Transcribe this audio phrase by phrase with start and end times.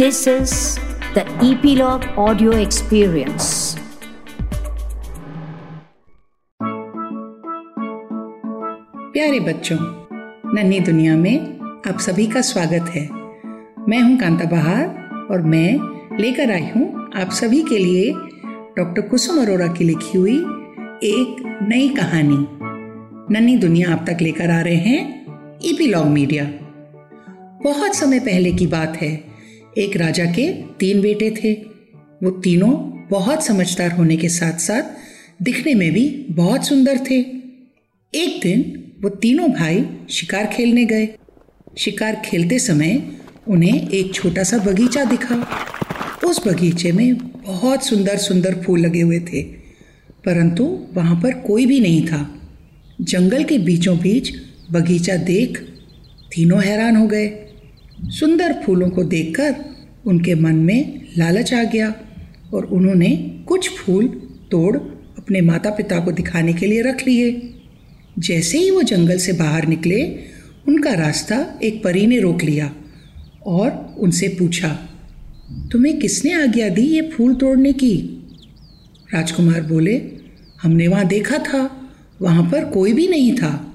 [0.00, 0.52] This is
[1.14, 3.76] the Epilogue Audio Experience.
[9.12, 9.76] प्यारे बच्चों,
[10.54, 11.36] नन्ही दुनिया में
[11.88, 13.08] आप सभी का स्वागत है।
[13.88, 14.86] मैं हूँ कांता बहार
[15.32, 18.10] और मैं लेकर आई हूँ आप सभी के लिए
[18.76, 20.36] डॉक्टर कुसुम अरोरा की लिखी हुई
[21.04, 22.46] एक नई कहानी।
[23.34, 26.44] नन्ही दुनिया आप तक लेकर आ रहे हैं ईपीलॉग मीडिया
[27.64, 29.29] बहुत समय पहले की बात है
[29.78, 31.52] एक राजा के तीन बेटे थे।
[32.22, 32.70] वो तीनों
[33.10, 37.18] बहुत समझदार होने के साथ साथ दिखने में भी बहुत सुंदर थे।
[38.14, 38.62] एक दिन
[39.02, 41.08] वो तीनों भाई शिकार खेलने गए।
[41.78, 43.02] शिकार खेलते समय
[43.48, 45.36] उन्हें एक छोटा सा बगीचा दिखा।
[46.24, 49.42] उस बगीचे में बहुत सुंदर सुंदर फूल लगे हुए थे,
[50.24, 50.64] परंतु
[50.94, 52.28] वहाँ पर कोई भी नहीं था।
[53.00, 54.32] जंगल के बीचों बीच
[54.72, 55.58] बगीचा देख
[56.34, 57.26] तीनों हैरान हो गए।
[58.04, 59.54] सुंदर फूलों को देखकर
[60.06, 61.94] उनके मन में लालच आ गया
[62.54, 64.06] और उन्होंने कुछ फूल
[64.50, 64.76] तोड़
[65.18, 67.54] अपने माता पिता को दिखाने के लिए रख लिए।
[68.18, 70.18] जैसे ही वो जंगल से बाहर निकले,
[70.68, 72.72] उनका रास्ता एक परी ने रोक लिया
[73.46, 74.68] और उनसे पूछा,
[75.72, 77.96] तुम्हें किसने आज्ञा दी ये फूल तोड़ने की?
[79.14, 80.02] राजकुमार बोले,
[80.62, 81.90] हमने वहाँ देखा था,
[82.22, 83.74] वहाँ पर कोई भी नहीं था।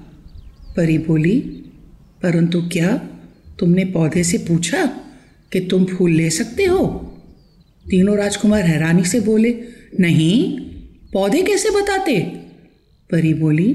[0.76, 1.40] परी बोली,
[2.22, 3.08] परंतु क्या
[3.58, 4.86] तुमने पौधे से पूछा
[5.52, 6.86] कि तुम फूल ले सकते हो?
[7.90, 9.60] तीनों राजकुमार हैरानी से बोले,
[10.00, 10.60] नहीं,
[11.12, 12.20] पौधे कैसे बताते?
[13.10, 13.74] परी बोली,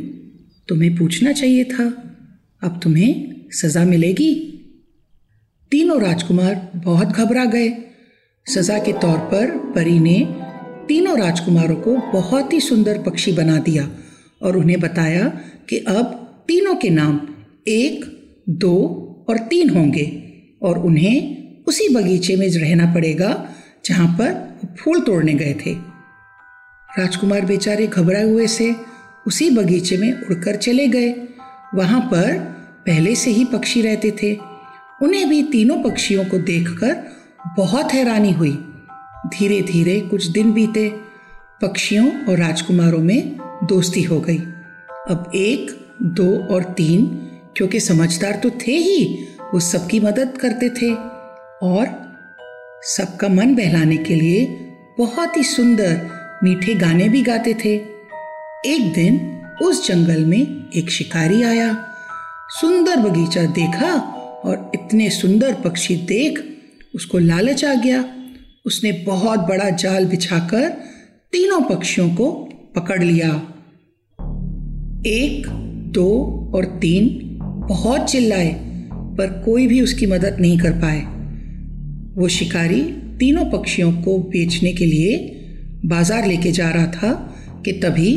[0.67, 2.13] तुम्हें पूछना चाहिए था,
[2.61, 4.47] अब तुम्हें सजा मिलेगी।
[5.71, 7.73] तीनों राजकुमार बहुत घबरा गए।
[8.47, 10.35] सजा के तौर पर परी ने
[10.88, 13.91] तीनों राजकुमारों को बहुत ही सुंदर पक्षी बना दिया
[14.41, 15.27] और उन्हें बताया
[15.69, 16.03] कि अब
[16.47, 17.21] तीनों के नाम
[17.67, 18.05] एक,
[18.49, 20.33] दो और तीन होंगे
[20.64, 23.50] और उन्हें उसी बगीचे में रहना पड़ेगा
[23.86, 25.73] जहाँ पर फूल तोड़ने गए थे।
[27.00, 28.75] राजकुमार बेचारे घबराए हुए से
[29.28, 31.16] उसी बगीचे में उड़कर चले गए।
[31.75, 32.40] वहाँ पर
[32.85, 34.38] पहले से ही पक्षी रहते थे।
[35.01, 37.03] उन्हें भी तीनों पक्षियों को देखकर
[37.57, 38.66] बहुत हैरानी हुई।
[39.28, 40.90] धीरे धीरे कुछ दिन बीते।
[41.62, 44.38] पक्षियों और राजकुमारों में दोस्ती हो गई।
[45.09, 50.94] अब एक, दो और तीन क्योंकि समझदार तो थे ही, वो सबकी मदद करते थे।
[51.62, 52.12] और
[52.84, 54.45] सबका मन बहलाने के लिए
[54.97, 56.09] बहुत ही सुंदर
[56.44, 57.75] मीठे गाने भी गाते थे।
[58.66, 61.88] एक दिन उस जंगल में एक शिकारी आया।
[62.50, 63.94] सुंदर बगीचा देखा
[64.45, 66.59] और इतने सुंदर पक्षी देख
[66.95, 68.06] उसको लालच आ गया।
[68.66, 70.69] उसने बहुत बड़ा जाल बिछाकर
[71.31, 72.31] तीनों पक्षियों को
[72.75, 73.29] पकड़ लिया।
[75.06, 75.44] एक,
[75.91, 77.28] दो और तीन
[77.61, 78.49] बहुत चिल्लाए,
[79.17, 80.99] पर कोई भी उसकी मदद नहीं कर पाए।
[82.16, 82.81] वो शिकारी
[83.19, 85.17] तीनों पक्षियों को बेचने के लिए
[85.85, 87.11] बाज़ार लेके जा रहा था
[87.66, 88.13] कि तभी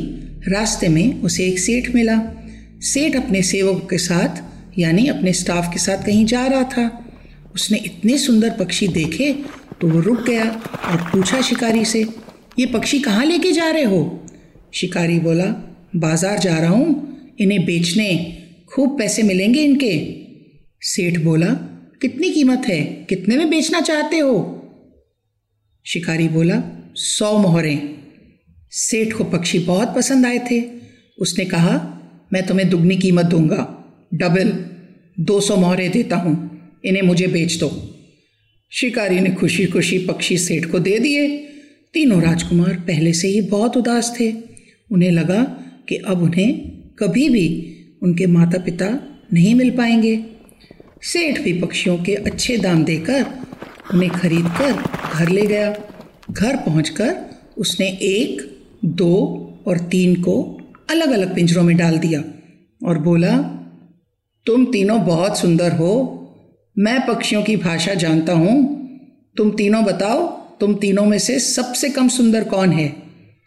[0.48, 2.18] रास्ते में उसे एक सेठ मिला।
[2.84, 4.42] सेठ अपने सेवक के साथ,
[4.78, 6.90] यानी अपने स्टाफ के साथ कहीं जा रहा था।
[7.54, 9.32] उसने इतने सुंदर पक्षी देखे
[9.80, 12.00] तो वो रुक गया और पूछा शिकारी से,
[12.58, 14.26] ये पक्षी कहाँ लेके जा रहे हो?
[14.74, 15.44] शिकारी बोला,
[15.96, 18.08] बाज़ार जा रहा हूँ, इन्हें बेचने
[18.74, 20.24] खूब पैसे मिलेंगे इनके।
[20.80, 21.48] सेठ बोला,
[22.02, 23.06] कितनी कीमत है?
[23.08, 24.60] कितने में बेचना चाहते हो?
[25.86, 26.62] शिकारी बोला,
[26.94, 27.94] सौ मोहरें।
[28.70, 30.62] सेठ को पक्षी बहुत पसंद आए थे।
[31.18, 32.00] उसने कहा,
[32.32, 33.84] मैं तुम्हें दुगनी कीमत दूँगा।
[34.14, 34.66] डबल,
[35.20, 37.98] दो सौ मोहरें देता हूँ। इन्हें मुझे बेच दो।
[38.72, 41.38] शिकारी ने खुशी खुशी पक्षी सेठ को दे दिए।
[41.94, 44.34] तीनों राजकुमार पहले से ही बहुत उदास थे।
[44.92, 45.44] उन्हें लगा
[45.88, 46.54] कि अब उन्हें
[46.98, 47.70] कभी भी
[48.04, 48.88] उनके माता पिता
[49.32, 50.24] नहीं मिल पाएँगे।
[51.02, 53.26] सेठ भी पक्षियों के अच्छे दाम देकर,
[53.94, 54.72] उन्हें खरीद कर
[55.14, 55.76] घर ले गया।
[56.30, 57.16] घर पहुंचकर
[57.58, 60.60] उसने एक, दो और तीन को
[60.90, 62.24] अलग अलग पिंजरों में डाल दिया
[62.88, 63.38] और बोला,
[64.46, 66.20] तुम तीनों बहुत सुंदर हो।
[66.78, 68.84] मैं पक्षियों की भाषा जानता हूँ।
[69.36, 70.26] तुम तीनों बताओ,
[70.60, 72.92] तुम तीनों में से सबसे कम सुंदर कौन है?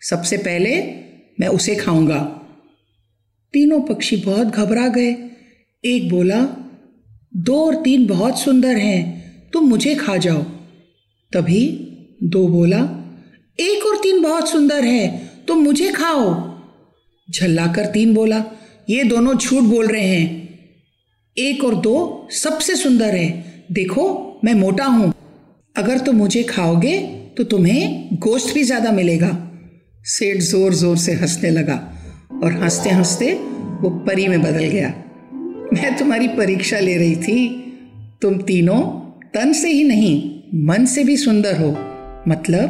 [0.01, 0.81] सबसे पहले
[1.39, 2.36] मैं उसे खाऊँगा।
[3.53, 5.15] तीनों पक्षी बहुत घबरा गए।
[5.83, 6.41] एक बोला,
[7.33, 10.41] दो और तीन बहुत सुंदर हैं, तुम मुझे खा जाओ।
[11.31, 11.63] तभी
[12.23, 12.79] दो बोला,
[13.59, 15.07] एक और तीन बहुत सुंदर है,
[15.47, 16.29] तुम मुझे खाओ।
[17.29, 18.43] झल्लाकर तीन बोला,
[18.89, 20.47] ये दोनों झूठ बोल रहे हैं।
[21.37, 25.13] एक और दो सबसे सुंदर है। देखो, मैं मोटा हूँ।
[25.75, 26.97] अगर तुम मुझे खाओगे
[27.37, 29.29] तो तुम्हें गोश्त भी ज़्यादा मिलेगा।
[30.05, 31.75] सेठ ज़ोर ज़ोर से हंसने लगा।
[32.43, 33.33] और हँसते हँसते
[33.81, 34.89] वो परी में बदल गया।
[35.73, 37.63] मैं तुम्हारी परीक्षा ले रही थी।
[38.21, 38.81] तुम तीनों
[39.33, 41.77] तन से ही नहीं, मन से भी सुंदर हो।
[42.31, 42.67] मतलब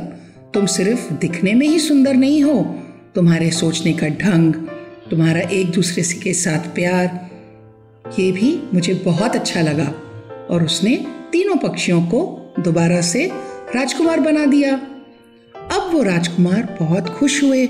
[0.54, 2.76] तुम सिर्फ़ दिखने में ही सुंदर नहीं हो।
[3.16, 4.54] तुम्हारे सोचने का ढंग,
[5.12, 7.30] तुम्हारा एक दूसरे से के साथ प्यार,
[8.20, 9.94] ये भी मुझे बहुत अच्छा लगा।
[10.50, 13.32] और उसने तीनों पक्षियों को दोबारा से
[13.76, 14.76] राजकुमार बना दिया।
[15.56, 17.70] अब वो राजकुमार बहुत खुश हुए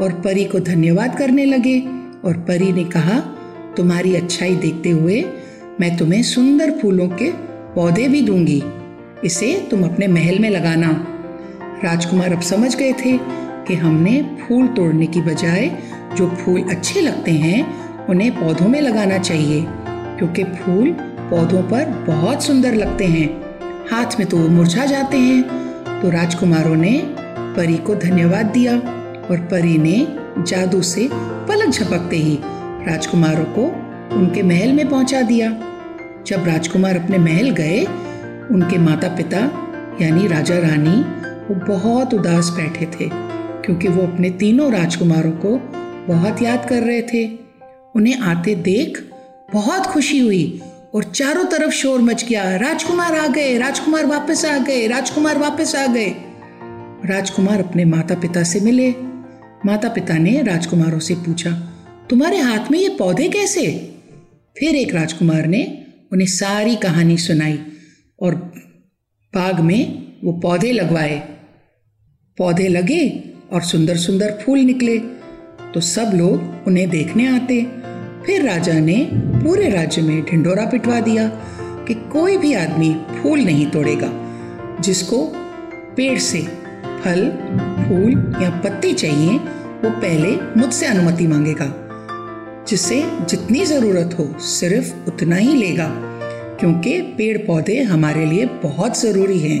[0.00, 1.80] और परी को धन्यवाद करने लगे
[2.24, 3.18] और परी ने कहा,
[3.76, 5.24] तुम्हारी अच्छाई देखते हुए
[5.80, 7.30] मैं तुम्हें सुंदर फूलों के
[7.74, 8.62] पौधे भी दूँगी।
[9.24, 11.06] इसे तुम अपने महल में लगाना।
[11.84, 13.18] राजकुमार अब समझ गए थे
[13.68, 15.70] कि हमने फूल तोड़ने की बजाय
[16.16, 22.42] जो फूल अच्छे लगते हैं, उन्हें पौधों में लगाना चाहिए, क्योंकि फूल पौधों पर बहुत
[22.42, 23.28] सुंदर लगते हैं।
[23.90, 25.42] हाथ में तो वो मुरझा जाते हैं।
[26.02, 27.02] तो राजकुमारों ने
[27.56, 28.97] परी को धन्यवाद दिया।
[29.30, 30.06] और परी ने
[30.42, 32.38] जादू से पलक झपकते ही
[32.86, 33.64] राजकुमारों को
[34.16, 35.50] उनके महल में पहुँचा दिया।
[36.26, 37.84] जब राजकुमार अपने महल गए,
[38.50, 39.38] उनके माता पिता
[40.02, 41.00] यानी राजा रानी,
[41.48, 43.08] वो बहुत उदास बैठे थे,
[43.64, 45.56] क्योंकि वो अपने तीनों राजकुमारों को
[46.14, 47.26] बहुत याद कर रहे थे।
[47.96, 49.10] उन्हें आते देख
[49.52, 50.62] बहुत खुशी हुई
[50.94, 55.74] और चारों तरफ़ शोर मच गया, राजकुमार आ गए, राजकुमार वापस आ गए, राजकुमार वापस
[55.76, 56.14] आ गए।
[57.04, 59.07] राजकुमार अपने माता पिता से मिले
[59.66, 61.50] माता पिता ने राजकुमारों से पूछा,
[62.10, 63.66] तुम्हारे हाथ में ये पौधे कैसे?
[64.56, 65.62] फिर एक राजकुमार ने
[66.12, 67.58] उन्हें सारी कहानी सुनाई
[68.18, 68.34] और
[69.32, 71.18] बाग में वो पौधे लगवाए।
[72.38, 73.08] पौधे लगे
[73.52, 74.98] और सुंदर सुंदर फूल निकले
[75.74, 77.62] तो सब लोग उन्हें देखने आते।
[78.26, 81.28] फिर राजा ने पूरे राज्य में ढिंडोरा पिटवा दिया
[81.88, 84.10] कि कोई भी आदमी फूल नहीं तोड़ेगा,
[84.80, 85.24] जिसको
[85.96, 86.40] पेड़ से
[87.00, 87.28] फल,
[87.78, 89.38] फूल या पत्ती चाहिए,
[89.78, 90.30] वो पहले
[90.60, 91.72] मुझसे अनुमति मांगेगा
[92.68, 95.88] जिससे जितनी ज़रूरत हो सिर्फ़ उतना ही लेगा,
[96.60, 99.60] क्योंकि पेड़ पौधे हमारे लिए बहुत ज़रूरी हैं।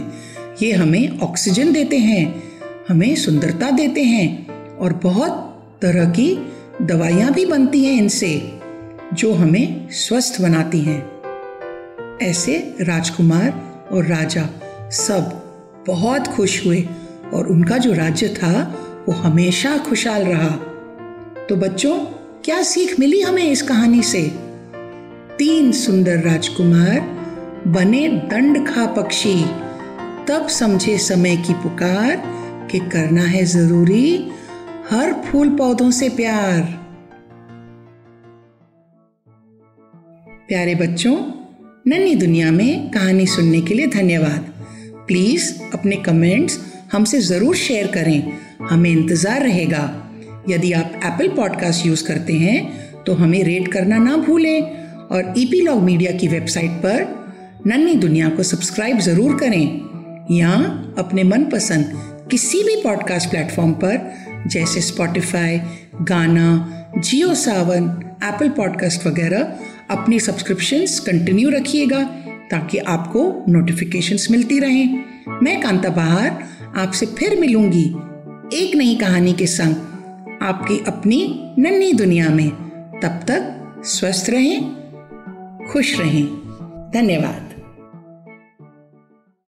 [0.62, 2.42] ये हमें ऑक्सीजन देते हैं,
[2.88, 5.44] हमें सुंदरता देते हैं और बहुत
[5.82, 6.28] तरह की
[6.82, 8.30] दवाइयाँ भी बनती हैं इनसे,
[9.12, 11.00] जो हमें स्वस्थ बनाती हैं।
[12.22, 13.50] ऐसे राजकुमार
[13.92, 14.48] और राजा
[14.92, 15.30] सब
[15.86, 16.80] बहुत खुश हुए
[17.34, 20.48] और उनका जो राज्य था, वो हमेशा खुशहाल रहा।
[21.48, 21.98] तो बच्चों,
[22.44, 24.22] क्या सीख मिली हमें इस कहानी से?
[25.38, 27.00] तीन सुंदर राजकुमार
[27.66, 29.44] बने दंड खा पक्षी।
[30.28, 32.22] तब समझे समय की पुकार
[32.70, 34.30] कि करना है ज़रूरी
[34.90, 36.62] हर फूल पौधों से प्यार।
[40.48, 41.16] प्यारे बच्चों,
[41.86, 44.66] नन्ही दुनिया में कहानी सुनने के लिए धन्यवाद।
[45.08, 48.32] प्लीज़ अपने कमेंट्स हमसे ज़रूर शेयर करें।
[48.70, 49.84] हमें इंतज़ार रहेगा।
[50.48, 54.60] यदि आप एप्पल पॉडकास्ट यूज़ करते हैं तो हमें रेट करना ना भूलें
[55.08, 59.64] और ईपी लॉग मीडिया की वेबसाइट पर नन्ही दुनिया को सब्सक्राइब ज़रूर करें।
[60.30, 60.50] या
[60.98, 61.92] अपने मनपसंद
[62.30, 63.98] किसी भी पॉडकास्ट प्लेटफॉर्म पर,
[64.46, 65.60] जैसे स्पॉटिफाई
[66.02, 66.48] गाना
[66.98, 67.84] जियो सावन
[68.24, 69.52] एप्पल पॉडकास्ट वगैरह,
[69.90, 72.00] अपनी सब्सक्रिप्शंस कंटिन्यू रखिएगा।
[72.50, 75.04] ताकि आपको नोटिफिकेशंस मिलती रहें।
[75.42, 76.44] मैं कांता बहार,
[76.76, 77.96] आपसे फिर मिलूँगी
[78.54, 79.76] एक नई कहानी के संग
[80.42, 82.50] आपकी अपनी नन्ही दुनिया में।
[83.02, 84.62] तब तक स्वस्थ रहें,
[85.72, 86.26] खुश रहें।
[86.94, 87.47] धन्यवाद।